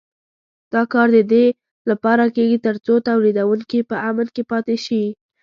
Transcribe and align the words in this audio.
دا 0.73 0.81
کار 0.93 1.07
د 1.15 1.19
دې 1.31 1.45
لپاره 1.89 2.23
کېږي 2.35 2.57
تر 2.65 2.75
څو 2.85 2.93
تولیدوونکي 3.09 3.79
په 3.89 3.95
امن 4.09 4.27
کې 4.35 4.43
پاتې 4.51 4.75
شي. 4.85 5.03